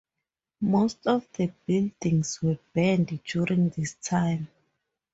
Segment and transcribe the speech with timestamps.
[0.61, 4.47] Most of the buildings were burned during this time.